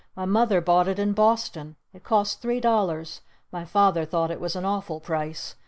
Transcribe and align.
"My 0.15 0.25
Mother 0.25 0.61
bought 0.61 0.87
it 0.87 0.97
in 0.97 1.13
Boston! 1.13 1.75
It 1.93 2.03
cost 2.03 2.41
three 2.41 2.59
dollars! 2.59 3.21
My 3.51 3.65
Father 3.65 4.03
thought 4.03 4.31
it 4.31 4.39
was 4.41 4.55
an 4.55 4.65
awful 4.65 4.99
price! 4.99 5.55